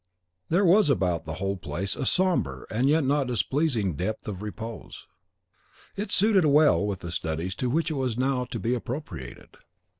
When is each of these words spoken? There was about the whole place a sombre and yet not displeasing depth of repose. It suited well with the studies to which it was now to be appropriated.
There 0.49 0.65
was 0.65 0.89
about 0.89 1.25
the 1.25 1.35
whole 1.35 1.57
place 1.57 1.95
a 1.95 2.07
sombre 2.07 2.65
and 2.71 2.89
yet 2.89 3.03
not 3.03 3.27
displeasing 3.27 3.93
depth 3.93 4.27
of 4.27 4.41
repose. 4.41 5.05
It 5.95 6.09
suited 6.09 6.45
well 6.47 6.83
with 6.83 7.01
the 7.01 7.11
studies 7.11 7.53
to 7.57 7.69
which 7.69 7.91
it 7.91 7.93
was 7.93 8.17
now 8.17 8.45
to 8.45 8.59
be 8.59 8.73
appropriated. 8.73 9.57